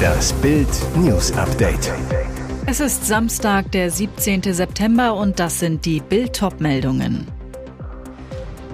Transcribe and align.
Das 0.00 0.32
Bild 0.34 0.68
News 0.96 1.32
Update. 1.32 1.92
Es 2.66 2.80
ist 2.80 3.06
Samstag, 3.06 3.72
der 3.72 3.90
17. 3.90 4.42
September 4.52 5.14
und 5.14 5.40
das 5.40 5.58
sind 5.58 5.84
die 5.84 6.00
Bild 6.00 6.40
meldungen 6.58 7.26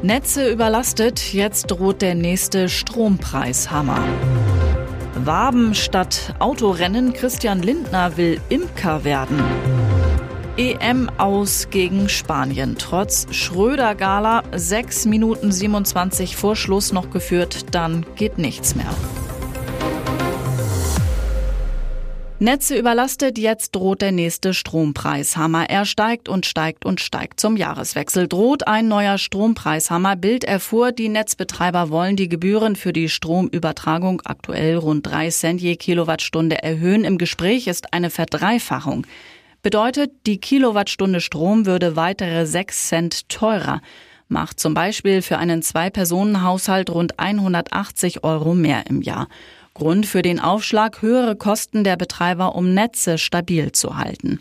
Netze 0.02 0.50
überlastet, 0.50 1.32
jetzt 1.32 1.66
droht 1.66 2.02
der 2.02 2.14
nächste 2.14 2.68
Strompreishammer. 2.68 4.04
Waben 5.14 5.74
statt 5.74 6.34
Autorennen, 6.38 7.12
Christian 7.14 7.62
Lindner 7.62 8.16
will 8.16 8.40
Imker 8.50 9.04
werden. 9.04 9.42
EM 10.56 11.10
aus 11.18 11.68
gegen 11.70 12.08
Spanien. 12.08 12.76
Trotz 12.78 13.26
Schröder-Gala 13.30 14.42
6 14.54 15.06
Minuten 15.06 15.52
27 15.52 16.36
vor 16.36 16.56
Schluss 16.56 16.92
noch 16.92 17.10
geführt, 17.10 17.74
dann 17.74 18.06
geht 18.14 18.38
nichts 18.38 18.74
mehr. 18.74 18.94
Netze 22.38 22.76
überlastet, 22.76 23.38
jetzt 23.38 23.74
droht 23.74 24.02
der 24.02 24.12
nächste 24.12 24.52
Strompreishammer. 24.52 25.70
Er 25.70 25.86
steigt 25.86 26.28
und 26.28 26.44
steigt 26.44 26.84
und 26.84 27.00
steigt. 27.00 27.40
Zum 27.40 27.56
Jahreswechsel 27.56 28.28
droht 28.28 28.66
ein 28.68 28.88
neuer 28.88 29.16
Strompreishammer. 29.16 30.16
Bild 30.16 30.44
erfuhr, 30.44 30.92
die 30.92 31.08
Netzbetreiber 31.08 31.88
wollen 31.88 32.14
die 32.14 32.28
Gebühren 32.28 32.76
für 32.76 32.92
die 32.92 33.08
Stromübertragung 33.08 34.20
aktuell 34.26 34.76
rund 34.76 35.06
3 35.06 35.30
Cent 35.30 35.62
je 35.62 35.76
Kilowattstunde 35.76 36.62
erhöhen. 36.62 37.04
Im 37.04 37.16
Gespräch 37.16 37.68
ist 37.68 37.94
eine 37.94 38.10
Verdreifachung. 38.10 39.06
Bedeutet, 39.62 40.10
die 40.26 40.36
Kilowattstunde 40.36 41.22
Strom 41.22 41.64
würde 41.64 41.96
weitere 41.96 42.44
6 42.44 42.88
Cent 42.88 43.28
teurer. 43.30 43.80
Macht 44.28 44.60
zum 44.60 44.74
Beispiel 44.74 45.22
für 45.22 45.38
einen 45.38 45.62
Zwei-Personen-Haushalt 45.62 46.90
rund 46.90 47.18
180 47.18 48.24
Euro 48.24 48.54
mehr 48.54 48.84
im 48.88 49.00
Jahr. 49.00 49.26
Grund 49.76 50.06
für 50.06 50.22
den 50.22 50.40
Aufschlag 50.40 51.02
höhere 51.02 51.36
Kosten 51.36 51.84
der 51.84 51.96
Betreiber, 51.96 52.54
um 52.54 52.72
Netze 52.72 53.18
stabil 53.18 53.72
zu 53.72 53.98
halten. 53.98 54.40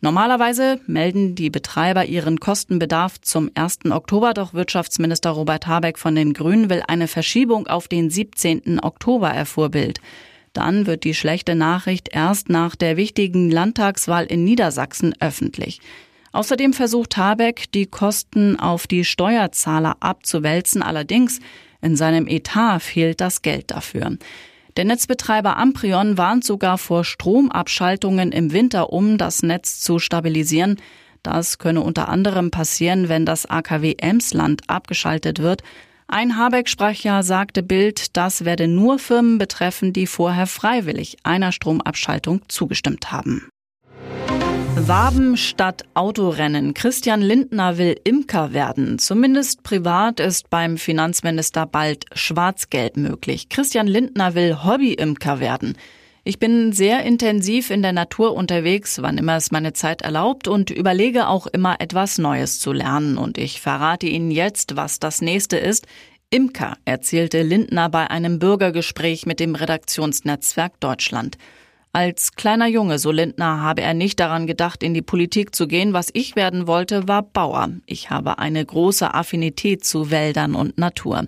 Normalerweise 0.00 0.80
melden 0.88 1.36
die 1.36 1.50
Betreiber 1.50 2.06
ihren 2.06 2.40
Kostenbedarf 2.40 3.20
zum 3.20 3.48
1. 3.54 3.92
Oktober, 3.92 4.34
doch 4.34 4.54
Wirtschaftsminister 4.54 5.30
Robert 5.30 5.68
Habeck 5.68 6.00
von 6.00 6.16
den 6.16 6.32
Grünen 6.32 6.68
will 6.68 6.82
eine 6.88 7.06
Verschiebung 7.06 7.68
auf 7.68 7.86
den 7.86 8.10
17. 8.10 8.80
Oktober 8.82 9.30
erfuhr 9.30 9.68
Bild. 9.68 10.00
Dann 10.52 10.88
wird 10.88 11.04
die 11.04 11.14
schlechte 11.14 11.54
Nachricht 11.54 12.08
erst 12.10 12.48
nach 12.48 12.74
der 12.74 12.96
wichtigen 12.96 13.52
Landtagswahl 13.52 14.24
in 14.24 14.42
Niedersachsen 14.42 15.14
öffentlich. 15.20 15.80
Außerdem 16.32 16.72
versucht 16.72 17.16
Habeck, 17.16 17.70
die 17.70 17.86
Kosten 17.86 18.58
auf 18.58 18.88
die 18.88 19.04
Steuerzahler 19.04 19.98
abzuwälzen. 20.00 20.82
Allerdings 20.82 21.38
in 21.80 21.94
seinem 21.94 22.26
Etat 22.26 22.80
fehlt 22.80 23.20
das 23.20 23.42
Geld 23.42 23.70
dafür. 23.70 24.16
Der 24.76 24.86
Netzbetreiber 24.86 25.58
Amprion 25.58 26.16
warnt 26.16 26.44
sogar 26.44 26.78
vor 26.78 27.04
Stromabschaltungen 27.04 28.32
im 28.32 28.52
Winter, 28.52 28.90
um 28.90 29.18
das 29.18 29.42
Netz 29.42 29.80
zu 29.80 29.98
stabilisieren. 29.98 30.80
Das 31.22 31.58
könne 31.58 31.82
unter 31.82 32.08
anderem 32.08 32.50
passieren, 32.50 33.10
wenn 33.10 33.26
das 33.26 33.44
AKW 33.44 33.96
Emsland 33.98 34.62
abgeschaltet 34.68 35.40
wird. 35.40 35.62
Ein 36.08 36.36
Habeck-Sprecher 36.36 37.22
sagte 37.22 37.62
Bild, 37.62 38.16
das 38.16 38.44
werde 38.44 38.66
nur 38.66 38.98
Firmen 38.98 39.38
betreffen, 39.38 39.92
die 39.92 40.06
vorher 40.06 40.46
freiwillig 40.46 41.18
einer 41.22 41.52
Stromabschaltung 41.52 42.42
zugestimmt 42.48 43.12
haben. 43.12 43.48
Waben 44.74 45.36
statt 45.36 45.84
Autorennen. 45.94 46.74
Christian 46.74 47.20
Lindner 47.20 47.78
will 47.78 47.94
Imker 48.04 48.52
werden. 48.52 48.98
Zumindest 48.98 49.62
privat 49.62 50.18
ist 50.18 50.50
beim 50.50 50.78
Finanzminister 50.78 51.66
bald 51.66 52.06
Schwarz-Gelb 52.14 52.96
möglich. 52.96 53.48
Christian 53.48 53.86
Lindner 53.86 54.34
will 54.34 54.64
Hobby-Imker 54.64 55.40
werden. 55.40 55.76
Ich 56.24 56.38
bin 56.38 56.72
sehr 56.72 57.02
intensiv 57.04 57.70
in 57.70 57.82
der 57.82 57.92
Natur 57.92 58.34
unterwegs, 58.34 59.02
wann 59.02 59.18
immer 59.18 59.36
es 59.36 59.50
meine 59.50 59.72
Zeit 59.72 60.02
erlaubt 60.02 60.48
und 60.48 60.70
überlege 60.70 61.28
auch 61.28 61.46
immer 61.46 61.80
etwas 61.80 62.18
Neues 62.18 62.60
zu 62.60 62.72
lernen. 62.72 63.18
Und 63.18 63.38
ich 63.38 63.60
verrate 63.60 64.06
Ihnen 64.06 64.30
jetzt, 64.30 64.76
was 64.76 65.00
das 65.00 65.20
nächste 65.20 65.58
ist. 65.58 65.86
Imker, 66.30 66.76
erzählte 66.84 67.42
Lindner 67.42 67.88
bei 67.90 68.08
einem 68.10 68.38
Bürgergespräch 68.38 69.26
mit 69.26 69.38
dem 69.38 69.54
Redaktionsnetzwerk 69.54 70.80
Deutschland. 70.80 71.36
Als 71.94 72.32
kleiner 72.32 72.68
Junge, 72.68 72.98
so 72.98 73.10
Lindner, 73.10 73.60
habe 73.60 73.82
er 73.82 73.92
nicht 73.92 74.18
daran 74.18 74.46
gedacht, 74.46 74.82
in 74.82 74.94
die 74.94 75.02
Politik 75.02 75.54
zu 75.54 75.68
gehen. 75.68 75.92
Was 75.92 76.08
ich 76.14 76.36
werden 76.36 76.66
wollte, 76.66 77.06
war 77.06 77.22
Bauer. 77.22 77.68
Ich 77.84 78.08
habe 78.08 78.38
eine 78.38 78.64
große 78.64 79.12
Affinität 79.12 79.84
zu 79.84 80.10
Wäldern 80.10 80.54
und 80.54 80.78
Natur. 80.78 81.26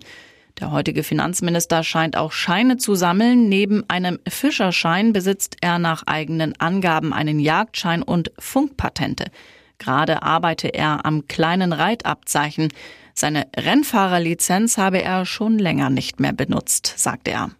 Der 0.60 0.70
heutige 0.70 1.02
Finanzminister 1.02 1.82
scheint 1.82 2.16
auch 2.16 2.32
Scheine 2.32 2.78
zu 2.78 2.94
sammeln. 2.94 3.50
Neben 3.50 3.84
einem 3.90 4.18
Fischerschein 4.26 5.12
besitzt 5.12 5.56
er 5.60 5.78
nach 5.78 6.04
eigenen 6.06 6.58
Angaben 6.58 7.12
einen 7.12 7.40
Jagdschein 7.40 8.02
und 8.02 8.32
Funkpatente. 8.38 9.26
Gerade 9.78 10.22
arbeite 10.22 10.68
er 10.68 11.04
am 11.04 11.28
kleinen 11.28 11.74
Reitabzeichen. 11.74 12.68
Seine 13.12 13.48
Rennfahrerlizenz 13.54 14.78
habe 14.78 15.02
er 15.02 15.26
schon 15.26 15.58
länger 15.58 15.90
nicht 15.90 16.20
mehr 16.20 16.32
benutzt, 16.32 16.94
sagt 16.96 17.28
er. 17.28 17.50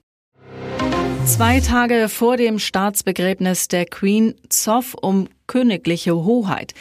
Zwei 1.26 1.60
Tage 1.60 2.08
vor 2.08 2.36
dem 2.36 2.58
Staatsbegräbnis 2.58 3.68
der 3.68 3.86
Queen 3.86 4.34
Zoff 4.50 4.94
um 4.94 5.28
königliche 5.46 6.14
Hoheit. 6.14 6.74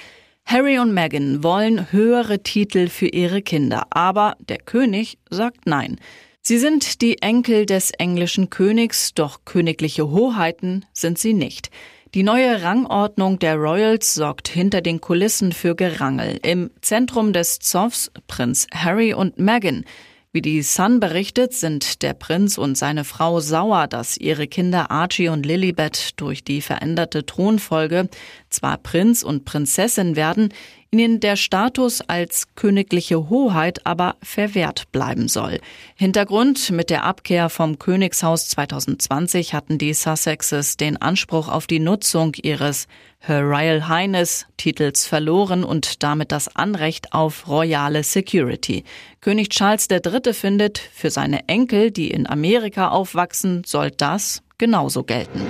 Harry 0.45 0.79
und 0.79 0.93
Meghan 0.93 1.43
wollen 1.43 1.91
höhere 1.91 2.43
Titel 2.43 2.87
für 2.87 3.07
ihre 3.07 3.41
Kinder, 3.41 3.87
aber 3.89 4.35
der 4.39 4.57
König 4.57 5.17
sagt 5.29 5.65
nein. 5.65 5.97
Sie 6.41 6.57
sind 6.57 7.01
die 7.01 7.21
Enkel 7.21 7.65
des 7.65 7.91
englischen 7.91 8.49
Königs, 8.49 9.13
doch 9.13 9.39
königliche 9.45 10.09
Hoheiten 10.11 10.85
sind 10.91 11.17
sie 11.17 11.33
nicht. 11.33 11.69
Die 12.13 12.23
neue 12.23 12.61
Rangordnung 12.61 13.39
der 13.39 13.55
Royals 13.55 14.13
sorgt 14.13 14.49
hinter 14.49 14.81
den 14.81 14.99
Kulissen 14.99 15.51
für 15.51 15.73
Gerangel. 15.73 16.37
Im 16.43 16.69
Zentrum 16.81 17.33
des 17.33 17.59
Zoffs 17.59 18.11
Prinz 18.27 18.67
Harry 18.73 19.13
und 19.13 19.39
Meghan. 19.39 19.85
Wie 20.35 20.41
die 20.41 20.63
Sun 20.63 20.99
berichtet, 20.99 21.53
sind 21.53 22.01
der 22.01 22.15
Prinz 22.15 22.57
und 22.57 22.75
seine 22.75 23.03
Frau 23.03 23.39
sauer, 23.39 23.85
dass 23.85 24.17
ihre 24.17 24.47
Kinder 24.47 24.89
Archie 24.89 25.29
und 25.29 25.45
Lilibet 25.45 26.19
durch 26.19 26.43
die 26.43 26.61
veränderte 26.61 27.23
Thronfolge 27.23 28.09
zwar 28.49 28.79
Prinz 28.79 29.21
und 29.21 29.45
Prinzessin 29.45 30.15
werden, 30.15 30.51
ihnen 30.93 31.19
der 31.19 31.35
Status 31.35 32.01
als 32.01 32.55
königliche 32.55 33.29
Hoheit 33.29 33.85
aber 33.85 34.15
verwehrt 34.21 34.91
bleiben 34.91 35.27
soll. 35.27 35.59
Hintergrund 35.95 36.69
mit 36.71 36.89
der 36.89 37.03
Abkehr 37.03 37.49
vom 37.49 37.79
Königshaus 37.79 38.47
2020 38.49 39.53
hatten 39.53 39.77
die 39.77 39.93
Sussexes 39.93 40.77
den 40.77 41.01
Anspruch 41.01 41.49
auf 41.49 41.67
die 41.67 41.79
Nutzung 41.79 42.33
ihres 42.41 42.87
Her 43.19 43.41
Royal 43.41 43.87
Highness 43.87 44.45
Titels 44.57 45.07
verloren 45.07 45.63
und 45.63 46.03
damit 46.03 46.31
das 46.31 46.55
Anrecht 46.55 47.13
auf 47.13 47.47
royale 47.47 48.03
Security. 48.03 48.83
König 49.21 49.49
Charles 49.49 49.87
III. 49.89 50.33
findet, 50.33 50.77
für 50.77 51.09
seine 51.09 51.47
Enkel, 51.47 51.91
die 51.91 52.11
in 52.11 52.27
Amerika 52.27 52.89
aufwachsen, 52.89 53.63
soll 53.65 53.91
das 53.91 54.43
genauso 54.57 55.03
gelten. 55.03 55.41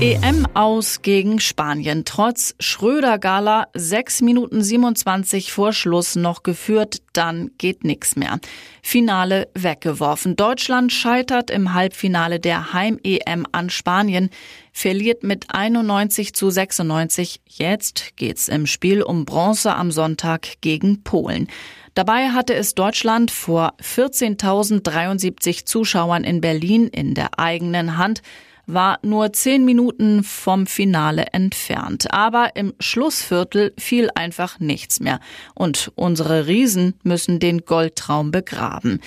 EM 0.00 0.46
aus 0.54 1.02
gegen 1.02 1.40
Spanien. 1.40 2.06
Trotz 2.06 2.54
Schröder-Gala 2.58 3.66
6 3.74 4.22
Minuten 4.22 4.62
27 4.62 5.52
vor 5.52 5.74
Schluss 5.74 6.16
noch 6.16 6.42
geführt, 6.42 7.02
dann 7.12 7.50
geht 7.58 7.84
nichts 7.84 8.16
mehr. 8.16 8.38
Finale 8.82 9.50
weggeworfen. 9.52 10.36
Deutschland 10.36 10.90
scheitert 10.90 11.50
im 11.50 11.74
Halbfinale 11.74 12.40
der 12.40 12.72
Heim-EM 12.72 13.44
an 13.52 13.68
Spanien, 13.68 14.30
verliert 14.72 15.22
mit 15.22 15.54
91 15.54 16.32
zu 16.32 16.48
96. 16.48 17.42
Jetzt 17.46 18.16
geht's 18.16 18.48
im 18.48 18.64
Spiel 18.64 19.02
um 19.02 19.26
Bronze 19.26 19.74
am 19.74 19.90
Sonntag 19.90 20.62
gegen 20.62 21.02
Polen. 21.02 21.46
Dabei 21.92 22.30
hatte 22.30 22.54
es 22.54 22.74
Deutschland 22.74 23.30
vor 23.30 23.74
14.073 23.82 25.66
Zuschauern 25.66 26.24
in 26.24 26.40
Berlin 26.40 26.86
in 26.86 27.14
der 27.14 27.38
eigenen 27.38 27.98
Hand 27.98 28.22
war 28.66 28.98
nur 29.02 29.32
zehn 29.32 29.64
Minuten 29.64 30.22
vom 30.24 30.66
Finale 30.66 31.26
entfernt. 31.32 32.12
Aber 32.12 32.56
im 32.56 32.74
Schlussviertel 32.80 33.72
fiel 33.78 34.10
einfach 34.14 34.60
nichts 34.60 35.00
mehr. 35.00 35.20
Und 35.54 35.92
unsere 35.94 36.46
Riesen 36.46 36.94
müssen 37.02 37.38
den 37.38 37.64
Goldtraum 37.64 38.30
begraben. 38.30 39.00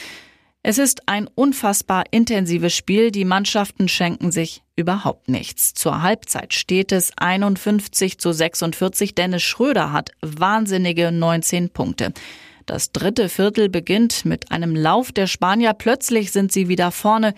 Es 0.66 0.78
ist 0.78 1.10
ein 1.10 1.28
unfassbar 1.36 2.06
intensives 2.12 2.74
Spiel. 2.74 3.12
Die 3.12 3.26
Mannschaften 3.26 3.90
schenken 3.90 4.32
sich 4.32 4.64
überhaupt 4.78 5.28
nichts. 5.28 5.74
Zur 5.74 6.02
Halbzeit 6.02 6.54
steht 6.54 6.94
es 6.94 7.12
51 7.18 8.18
zu 8.18 8.32
46. 8.32 9.14
Dennis 9.14 9.44
Schröder 9.44 9.92
hat 9.92 10.12
wahnsinnige 10.22 11.12
19 11.12 11.72
Punkte. 11.72 12.14
Das 12.66 12.94
dritte 12.94 13.28
Viertel 13.28 13.68
beginnt 13.68 14.24
mit 14.24 14.52
einem 14.52 14.74
Lauf 14.74 15.12
der 15.12 15.28
Spanier. 15.28 15.74
Plötzlich 15.74 16.32
sind 16.32 16.54
sie 16.54 16.70
wieder 16.70 16.92
vorne. 16.92 17.34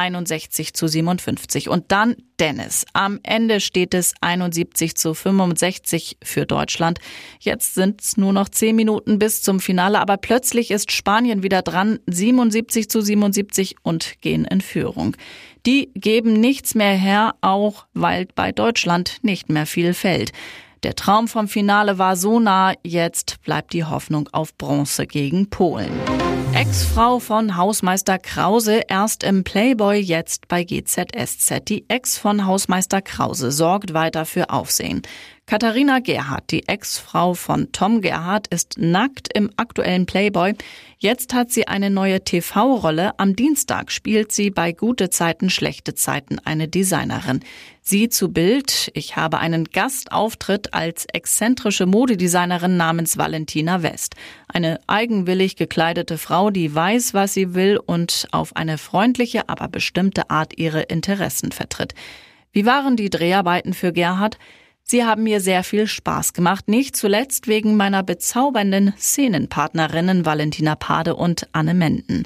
61 0.00 0.72
zu 0.72 0.88
57. 0.88 1.68
Und 1.68 1.92
dann 1.92 2.16
Dennis. 2.40 2.86
Am 2.94 3.20
Ende 3.22 3.60
steht 3.60 3.92
es 3.92 4.14
71 4.22 4.96
zu 4.96 5.12
65 5.12 6.16
für 6.24 6.46
Deutschland. 6.46 6.98
Jetzt 7.38 7.74
sind 7.74 8.00
es 8.00 8.16
nur 8.16 8.32
noch 8.32 8.48
10 8.48 8.74
Minuten 8.74 9.18
bis 9.18 9.42
zum 9.42 9.60
Finale, 9.60 10.00
aber 10.00 10.16
plötzlich 10.16 10.70
ist 10.70 10.90
Spanien 10.90 11.42
wieder 11.42 11.60
dran, 11.60 11.98
77 12.06 12.88
zu 12.88 13.02
77 13.02 13.76
und 13.82 14.14
gehen 14.22 14.46
in 14.46 14.62
Führung. 14.62 15.16
Die 15.66 15.90
geben 15.94 16.32
nichts 16.32 16.74
mehr 16.74 16.94
her, 16.94 17.34
auch 17.42 17.84
weil 17.92 18.26
bei 18.34 18.52
Deutschland 18.52 19.18
nicht 19.20 19.50
mehr 19.50 19.66
viel 19.66 19.92
fällt. 19.92 20.32
Der 20.82 20.94
Traum 20.94 21.28
vom 21.28 21.46
Finale 21.46 21.98
war 21.98 22.16
so 22.16 22.40
nah, 22.40 22.72
jetzt 22.82 23.42
bleibt 23.42 23.74
die 23.74 23.84
Hoffnung 23.84 24.30
auf 24.32 24.56
Bronze 24.56 25.06
gegen 25.06 25.50
Polen. 25.50 25.92
Ex-Frau 26.60 27.20
von 27.20 27.56
Hausmeister 27.56 28.18
Krause, 28.18 28.82
erst 28.86 29.24
im 29.24 29.44
Playboy, 29.44 29.98
jetzt 29.98 30.46
bei 30.46 30.62
GZSZ. 30.62 31.66
Die 31.66 31.86
Ex 31.88 32.18
von 32.18 32.44
Hausmeister 32.44 33.00
Krause 33.00 33.50
sorgt 33.50 33.94
weiter 33.94 34.26
für 34.26 34.50
Aufsehen. 34.50 35.00
Katharina 35.50 35.98
Gerhardt, 35.98 36.52
die 36.52 36.68
Ex-Frau 36.68 37.34
von 37.34 37.72
Tom 37.72 38.02
Gerhardt, 38.02 38.46
ist 38.46 38.76
nackt 38.78 39.36
im 39.36 39.50
aktuellen 39.56 40.06
Playboy. 40.06 40.54
Jetzt 40.98 41.34
hat 41.34 41.50
sie 41.50 41.66
eine 41.66 41.90
neue 41.90 42.22
TV-Rolle. 42.22 43.18
Am 43.18 43.34
Dienstag 43.34 43.90
spielt 43.90 44.30
sie 44.30 44.50
bei 44.50 44.70
Gute 44.70 45.10
Zeiten, 45.10 45.50
Schlechte 45.50 45.96
Zeiten 45.96 46.38
eine 46.38 46.68
Designerin. 46.68 47.40
Sie 47.82 48.08
zu 48.08 48.28
Bild, 48.28 48.92
ich 48.94 49.16
habe 49.16 49.40
einen 49.40 49.64
Gastauftritt 49.64 50.72
als 50.72 51.06
exzentrische 51.12 51.84
Modedesignerin 51.84 52.76
namens 52.76 53.18
Valentina 53.18 53.82
West. 53.82 54.14
Eine 54.46 54.78
eigenwillig 54.86 55.56
gekleidete 55.56 56.16
Frau, 56.16 56.50
die 56.50 56.72
weiß, 56.72 57.12
was 57.12 57.34
sie 57.34 57.54
will 57.54 57.76
und 57.84 58.28
auf 58.30 58.54
eine 58.54 58.78
freundliche, 58.78 59.48
aber 59.48 59.66
bestimmte 59.66 60.30
Art 60.30 60.56
ihre 60.58 60.82
Interessen 60.82 61.50
vertritt. 61.50 61.96
Wie 62.52 62.66
waren 62.66 62.94
die 62.94 63.10
Dreharbeiten 63.10 63.74
für 63.74 63.92
Gerhard? 63.92 64.38
Sie 64.90 65.04
haben 65.04 65.22
mir 65.22 65.40
sehr 65.40 65.62
viel 65.62 65.86
Spaß 65.86 66.32
gemacht, 66.32 66.66
nicht 66.66 66.96
zuletzt 66.96 67.46
wegen 67.46 67.76
meiner 67.76 68.02
bezaubernden 68.02 68.92
Szenenpartnerinnen 68.98 70.26
Valentina 70.26 70.74
Pade 70.74 71.14
und 71.14 71.46
Anne 71.52 71.74
Menden. 71.74 72.24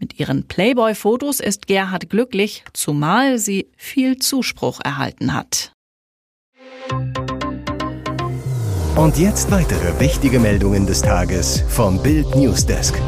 Mit 0.00 0.18
ihren 0.18 0.48
Playboy-Fotos 0.48 1.38
ist 1.38 1.68
Gerhard 1.68 2.10
glücklich, 2.10 2.64
zumal 2.72 3.38
sie 3.38 3.70
viel 3.76 4.16
Zuspruch 4.16 4.80
erhalten 4.82 5.32
hat. 5.32 5.70
Und 8.96 9.16
jetzt 9.16 9.52
weitere 9.52 10.00
wichtige 10.00 10.40
Meldungen 10.40 10.88
des 10.88 11.02
Tages 11.02 11.62
vom 11.68 12.02
Bild 12.02 12.34
Newsdesk. 12.34 13.00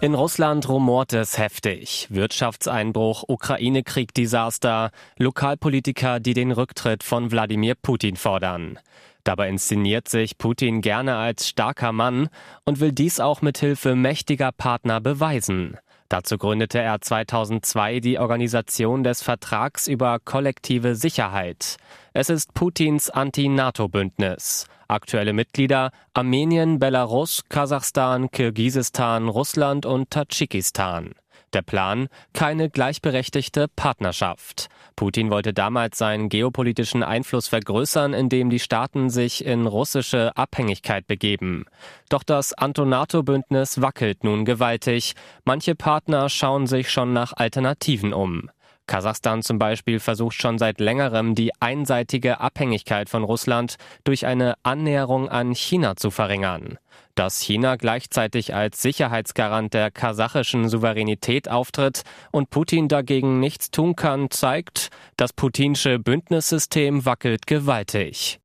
In 0.00 0.14
Russland 0.14 0.68
rumort 0.68 1.12
es 1.12 1.38
heftig. 1.38 2.06
Wirtschaftseinbruch, 2.10 3.24
Ukraine-Krieg-Desaster, 3.26 4.92
Lokalpolitiker, 5.18 6.20
die 6.20 6.34
den 6.34 6.52
Rücktritt 6.52 7.02
von 7.02 7.32
Wladimir 7.32 7.74
Putin 7.74 8.14
fordern. 8.14 8.78
Dabei 9.24 9.48
inszeniert 9.48 10.08
sich 10.08 10.38
Putin 10.38 10.82
gerne 10.82 11.16
als 11.16 11.48
starker 11.48 11.90
Mann 11.90 12.28
und 12.64 12.78
will 12.78 12.92
dies 12.92 13.18
auch 13.18 13.42
mit 13.42 13.58
Hilfe 13.58 13.96
mächtiger 13.96 14.52
Partner 14.52 15.00
beweisen. 15.00 15.76
Dazu 16.08 16.38
gründete 16.38 16.78
er 16.78 17.00
2002 17.02 18.00
die 18.00 18.18
Organisation 18.18 19.04
des 19.04 19.22
Vertrags 19.22 19.86
über 19.86 20.18
kollektive 20.18 20.94
Sicherheit. 20.94 21.76
Es 22.14 22.30
ist 22.30 22.54
Putins 22.54 23.10
Anti-NATO-Bündnis. 23.10 24.66
Aktuelle 24.88 25.34
Mitglieder 25.34 25.90
Armenien, 26.14 26.78
Belarus, 26.78 27.44
Kasachstan, 27.50 28.30
Kirgisistan, 28.30 29.28
Russland 29.28 29.84
und 29.84 30.10
Tadschikistan. 30.10 31.12
Der 31.54 31.62
Plan? 31.62 32.08
Keine 32.34 32.68
gleichberechtigte 32.68 33.68
Partnerschaft. 33.74 34.68
Putin 34.96 35.30
wollte 35.30 35.54
damals 35.54 35.96
seinen 35.96 36.28
geopolitischen 36.28 37.02
Einfluss 37.02 37.48
vergrößern, 37.48 38.12
indem 38.12 38.50
die 38.50 38.58
Staaten 38.58 39.08
sich 39.08 39.44
in 39.44 39.66
russische 39.66 40.36
Abhängigkeit 40.36 41.06
begeben. 41.06 41.64
Doch 42.10 42.22
das 42.22 42.52
Antonato-Bündnis 42.52 43.80
wackelt 43.80 44.24
nun 44.24 44.44
gewaltig. 44.44 45.14
Manche 45.44 45.74
Partner 45.74 46.28
schauen 46.28 46.66
sich 46.66 46.90
schon 46.90 47.12
nach 47.12 47.32
Alternativen 47.32 48.12
um. 48.12 48.50
Kasachstan 48.88 49.42
zum 49.42 49.60
Beispiel 49.60 50.00
versucht 50.00 50.34
schon 50.34 50.58
seit 50.58 50.80
längerem 50.80 51.36
die 51.36 51.52
einseitige 51.60 52.40
Abhängigkeit 52.40 53.08
von 53.08 53.22
Russland 53.22 53.76
durch 54.02 54.26
eine 54.26 54.54
Annäherung 54.64 55.28
an 55.28 55.54
China 55.54 55.94
zu 55.94 56.10
verringern. 56.10 56.78
Dass 57.14 57.40
China 57.40 57.76
gleichzeitig 57.76 58.54
als 58.54 58.82
Sicherheitsgarant 58.82 59.74
der 59.74 59.92
kasachischen 59.92 60.68
Souveränität 60.68 61.48
auftritt 61.48 62.02
und 62.32 62.50
Putin 62.50 62.88
dagegen 62.88 63.38
nichts 63.38 63.70
tun 63.70 63.94
kann, 63.94 64.30
zeigt, 64.30 64.88
das 65.16 65.32
putinsche 65.32 65.98
Bündnissystem 65.98 67.04
wackelt 67.04 67.46
gewaltig. 67.46 68.40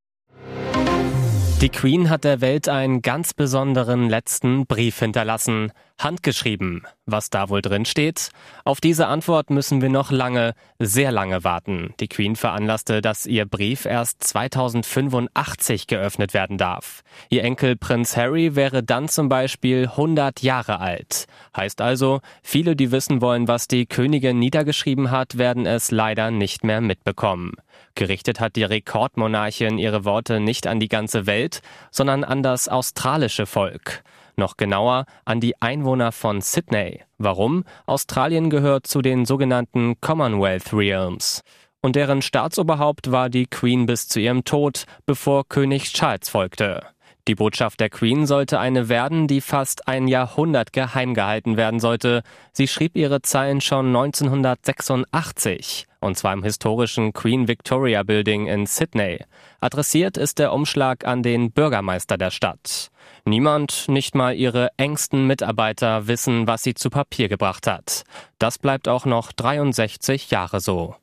Die 1.63 1.69
Queen 1.69 2.09
hat 2.09 2.25
der 2.25 2.41
Welt 2.41 2.67
einen 2.67 3.01
ganz 3.01 3.33
besonderen 3.33 4.09
letzten 4.09 4.65
Brief 4.65 4.99
hinterlassen. 4.99 5.71
Handgeschrieben. 5.99 6.83
Was 7.05 7.29
da 7.29 7.49
wohl 7.49 7.61
drin 7.61 7.85
steht? 7.85 8.29
Auf 8.65 8.81
diese 8.81 9.07
Antwort 9.07 9.49
müssen 9.49 9.81
wir 9.81 9.89
noch 9.89 10.11
lange, 10.11 10.53
sehr 10.79 11.11
lange 11.11 11.43
warten. 11.43 11.93
Die 11.99 12.07
Queen 12.07 12.35
veranlasste, 12.35 13.01
dass 13.01 13.25
ihr 13.25 13.45
Brief 13.45 13.85
erst 13.85 14.23
2085 14.23 15.87
geöffnet 15.87 16.33
werden 16.33 16.57
darf. 16.57 17.03
Ihr 17.29 17.43
Enkel 17.43 17.75
Prinz 17.75 18.17
Harry 18.17 18.55
wäre 18.55 18.83
dann 18.83 19.07
zum 19.07 19.29
Beispiel 19.29 19.87
100 19.87 20.41
Jahre 20.41 20.79
alt. 20.79 21.25
Heißt 21.55 21.81
also, 21.81 22.21
viele, 22.41 22.75
die 22.75 22.91
wissen 22.91 23.21
wollen, 23.21 23.47
was 23.47 23.67
die 23.67 23.85
Königin 23.85 24.39
niedergeschrieben 24.39 25.11
hat, 25.11 25.37
werden 25.37 25.65
es 25.65 25.91
leider 25.91 26.31
nicht 26.31 26.63
mehr 26.63 26.81
mitbekommen. 26.81 27.53
Gerichtet 27.95 28.39
hat 28.39 28.55
die 28.55 28.63
Rekordmonarchin 28.63 29.77
ihre 29.77 30.03
Worte 30.03 30.39
nicht 30.39 30.67
an 30.67 30.79
die 30.79 30.89
ganze 30.89 31.27
Welt, 31.27 31.61
sondern 31.91 32.23
an 32.23 32.41
das 32.41 32.67
australische 32.67 33.45
Volk. 33.45 34.03
Noch 34.35 34.57
genauer 34.57 35.05
an 35.25 35.39
die 35.39 35.61
Einwohner 35.61 36.11
von 36.11 36.41
Sydney. 36.41 37.01
Warum? 37.17 37.63
Australien 37.85 38.49
gehört 38.49 38.87
zu 38.87 39.01
den 39.01 39.25
sogenannten 39.25 39.99
Commonwealth 40.01 40.73
Realms. 40.73 41.43
Und 41.81 41.95
deren 41.95 42.21
Staatsoberhaupt 42.21 43.11
war 43.11 43.29
die 43.29 43.45
Queen 43.45 43.85
bis 43.85 44.07
zu 44.07 44.19
ihrem 44.19 44.45
Tod, 44.45 44.85
bevor 45.05 45.47
König 45.47 45.93
Charles 45.93 46.29
folgte. 46.29 46.81
Die 47.27 47.35
Botschaft 47.35 47.79
der 47.79 47.89
Queen 47.89 48.25
sollte 48.25 48.59
eine 48.59 48.89
werden, 48.89 49.27
die 49.27 49.39
fast 49.39 49.87
ein 49.87 50.09
Jahrhundert 50.09 50.73
geheim 50.73 51.13
gehalten 51.13 51.55
werden 51.55 51.79
sollte. 51.79 52.21
Sie 52.51 52.67
schrieb 52.67 52.97
ihre 52.97 53.21
Zeilen 53.21 53.61
schon 53.61 53.87
1986, 53.87 55.85
und 56.01 56.17
zwar 56.17 56.33
im 56.33 56.43
historischen 56.43 57.13
Queen 57.13 57.47
Victoria 57.47 58.03
Building 58.03 58.47
in 58.47 58.65
Sydney. 58.65 59.23
Adressiert 59.61 60.17
ist 60.17 60.37
der 60.37 60.51
Umschlag 60.51 61.07
an 61.07 61.23
den 61.23 61.53
Bürgermeister 61.53 62.17
der 62.17 62.31
Stadt. 62.31 62.91
Niemand, 63.25 63.87
nicht 63.87 64.15
mal 64.15 64.35
ihre 64.35 64.69
engsten 64.77 65.25
Mitarbeiter, 65.27 66.07
wissen, 66.07 66.45
was 66.45 66.63
sie 66.63 66.73
zu 66.73 66.89
Papier 66.89 67.29
gebracht 67.29 67.67
hat. 67.67 68.03
Das 68.37 68.57
bleibt 68.57 68.89
auch 68.89 69.05
noch 69.05 69.31
63 69.31 70.29
Jahre 70.29 70.59
so. 70.59 70.95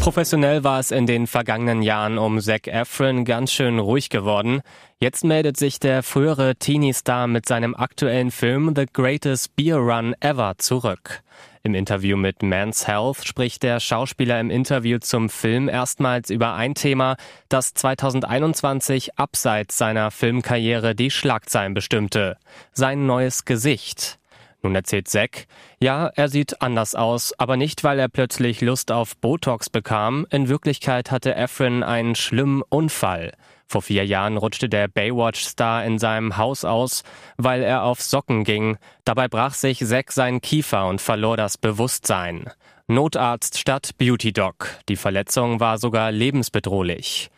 Professionell 0.00 0.64
war 0.64 0.80
es 0.80 0.90
in 0.90 1.06
den 1.06 1.26
vergangenen 1.26 1.82
Jahren 1.82 2.16
um 2.16 2.40
Zac 2.40 2.66
Efron 2.66 3.26
ganz 3.26 3.52
schön 3.52 3.78
ruhig 3.78 4.08
geworden. 4.08 4.62
Jetzt 4.98 5.24
meldet 5.24 5.58
sich 5.58 5.78
der 5.78 6.02
frühere 6.02 6.56
Teenie-Star 6.56 7.26
mit 7.26 7.46
seinem 7.46 7.74
aktuellen 7.76 8.30
Film 8.30 8.72
The 8.74 8.86
Greatest 8.90 9.54
Beer 9.56 9.76
Run 9.76 10.14
Ever 10.20 10.54
zurück. 10.56 11.22
Im 11.62 11.74
Interview 11.74 12.16
mit 12.16 12.42
Men's 12.42 12.86
Health 12.86 13.26
spricht 13.26 13.62
der 13.62 13.80
Schauspieler 13.80 14.40
im 14.40 14.48
Interview 14.48 14.98
zum 14.98 15.28
Film 15.28 15.68
erstmals 15.68 16.30
über 16.30 16.54
ein 16.54 16.74
Thema, 16.74 17.16
das 17.50 17.74
2021 17.74 19.18
abseits 19.18 19.76
seiner 19.76 20.10
Filmkarriere 20.10 20.94
die 20.94 21.10
Schlagzeilen 21.10 21.74
bestimmte. 21.74 22.38
Sein 22.72 23.04
neues 23.04 23.44
Gesicht. 23.44 24.18
Nun 24.62 24.74
erzählt 24.74 25.08
Zack, 25.08 25.46
ja, 25.80 26.06
er 26.14 26.28
sieht 26.28 26.62
anders 26.62 26.94
aus, 26.94 27.34
aber 27.38 27.58
nicht, 27.58 27.84
weil 27.84 27.98
er 27.98 28.08
plötzlich 28.08 28.62
Lust 28.62 28.90
auf 28.90 29.16
Botox 29.18 29.68
bekam. 29.68 30.26
In 30.30 30.48
Wirklichkeit 30.48 31.10
hatte 31.10 31.34
Efren 31.34 31.82
einen 31.82 32.14
schlimmen 32.14 32.62
Unfall. 32.70 33.32
Vor 33.70 33.82
vier 33.82 34.04
Jahren 34.04 34.36
rutschte 34.36 34.68
der 34.68 34.88
Baywatch-Star 34.88 35.84
in 35.84 36.00
seinem 36.00 36.36
Haus 36.36 36.64
aus, 36.64 37.04
weil 37.36 37.62
er 37.62 37.84
auf 37.84 38.02
Socken 38.02 38.42
ging. 38.42 38.78
Dabei 39.04 39.28
brach 39.28 39.54
sich 39.54 39.78
Zack 39.86 40.10
seinen 40.10 40.40
Kiefer 40.40 40.88
und 40.88 41.00
verlor 41.00 41.36
das 41.36 41.56
Bewusstsein. 41.56 42.50
Notarzt 42.88 43.58
statt 43.58 43.90
Beauty 43.96 44.32
Doc. 44.32 44.76
Die 44.88 44.96
Verletzung 44.96 45.60
war 45.60 45.78
sogar 45.78 46.10
lebensbedrohlich. 46.10 47.30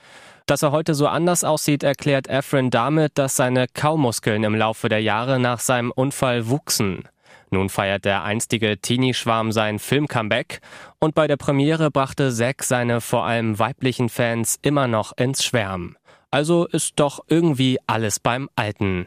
Dass 0.46 0.62
er 0.62 0.72
heute 0.72 0.94
so 0.94 1.06
anders 1.06 1.44
aussieht, 1.44 1.82
erklärt 1.82 2.28
Efren 2.28 2.70
damit, 2.70 3.18
dass 3.18 3.36
seine 3.36 3.66
Kaumuskeln 3.68 4.42
im 4.42 4.54
Laufe 4.54 4.88
der 4.88 5.02
Jahre 5.02 5.38
nach 5.38 5.60
seinem 5.60 5.90
Unfall 5.90 6.48
wuchsen. 6.48 7.06
Nun 7.50 7.68
feiert 7.68 8.06
der 8.06 8.24
einstige 8.24 8.78
Teenie-Schwarm 8.80 9.52
sein 9.52 9.78
Film-Comeback 9.78 10.62
und 10.98 11.14
bei 11.14 11.26
der 11.26 11.36
Premiere 11.36 11.90
brachte 11.90 12.32
Zack 12.32 12.64
seine 12.64 13.02
vor 13.02 13.26
allem 13.26 13.58
weiblichen 13.58 14.08
Fans 14.08 14.58
immer 14.62 14.88
noch 14.88 15.14
ins 15.18 15.44
Schwärmen. 15.44 15.98
Also 16.32 16.64
ist 16.64 16.94
doch 16.96 17.20
irgendwie 17.28 17.78
alles 17.86 18.18
beim 18.18 18.48
Alten. 18.56 19.06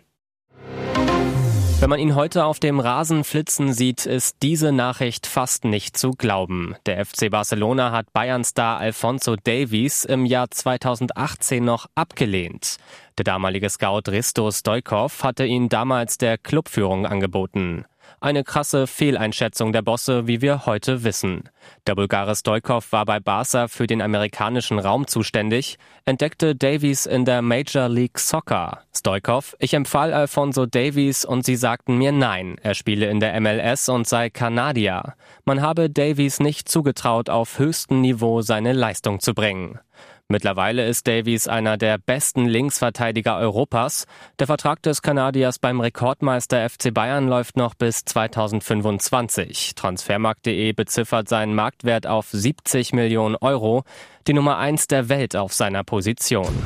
Wenn 1.79 1.89
man 1.89 1.99
ihn 1.99 2.15
heute 2.15 2.45
auf 2.45 2.59
dem 2.59 2.79
Rasen 2.79 3.23
flitzen 3.23 3.73
sieht, 3.73 4.05
ist 4.05 4.37
diese 4.43 4.71
Nachricht 4.71 5.27
fast 5.27 5.65
nicht 5.65 5.97
zu 5.97 6.11
glauben. 6.11 6.75
Der 6.85 7.03
FC 7.03 7.29
Barcelona 7.29 7.91
hat 7.91 8.13
Bayern-Star 8.13 8.77
Alfonso 8.77 9.35
Davies 9.35 10.05
im 10.05 10.25
Jahr 10.25 10.49
2018 10.51 11.63
noch 11.63 11.87
abgelehnt. 11.95 12.77
Der 13.17 13.25
damalige 13.25 13.69
Scout 13.69 14.03
Risto 14.07 14.51
Stoikov 14.51 15.23
hatte 15.23 15.45
ihn 15.45 15.67
damals 15.67 16.17
der 16.17 16.37
Clubführung 16.37 17.05
angeboten. 17.05 17.85
Eine 18.19 18.43
krasse 18.43 18.87
Fehleinschätzung 18.87 19.73
der 19.73 19.81
Bosse, 19.81 20.27
wie 20.27 20.41
wir 20.41 20.65
heute 20.65 21.03
wissen. 21.03 21.49
Der 21.85 21.95
Bulgare 21.95 22.35
Stoikov 22.35 22.91
war 22.91 23.05
bei 23.05 23.19
Barca 23.19 23.67
für 23.67 23.87
den 23.87 24.01
amerikanischen 24.01 24.79
Raum 24.79 25.07
zuständig, 25.07 25.77
entdeckte 26.05 26.55
Davies 26.55 27.05
in 27.05 27.25
der 27.25 27.41
Major 27.41 27.89
League 27.89 28.17
Soccer. 28.17 28.81
Stoikov, 28.95 29.55
ich 29.59 29.73
empfahl 29.73 30.13
Alfonso 30.13 30.65
Davies 30.65 31.25
und 31.25 31.45
sie 31.45 31.55
sagten 31.55 31.97
mir 31.97 32.11
nein, 32.11 32.55
er 32.61 32.73
spiele 32.73 33.07
in 33.07 33.19
der 33.19 33.39
MLS 33.39 33.89
und 33.89 34.07
sei 34.07 34.29
Kanadier. 34.29 35.13
Man 35.43 35.61
habe 35.61 35.89
Davies 35.89 36.39
nicht 36.39 36.69
zugetraut, 36.69 37.29
auf 37.29 37.59
höchstem 37.59 38.01
Niveau 38.01 38.41
seine 38.41 38.73
Leistung 38.73 39.19
zu 39.19 39.33
bringen. 39.33 39.79
Mittlerweile 40.27 40.87
ist 40.87 41.05
Davies 41.05 41.47
einer 41.47 41.77
der 41.77 41.99
besten 41.99 42.45
Linksverteidiger 42.45 43.37
Europas. 43.37 44.05
Der 44.39 44.47
Vertrag 44.47 44.81
des 44.81 45.03
Kanadiers 45.03 45.59
beim 45.59 45.79
Rekordmeister 45.79 46.67
FC 46.67 46.91
Bayern 46.91 47.27
läuft 47.27 47.57
noch 47.57 47.75
bis 47.75 48.05
2025. 48.05 49.75
Transfermarkt.de 49.75 50.73
beziffert 50.73 51.29
seinen 51.29 51.53
Marktwert 51.53 52.07
auf 52.07 52.29
70 52.31 52.93
Millionen 52.93 53.35
Euro, 53.35 53.83
die 54.25 54.33
Nummer 54.33 54.57
eins 54.57 54.87
der 54.87 55.09
Welt 55.09 55.35
auf 55.35 55.53
seiner 55.53 55.83
Position. 55.83 56.65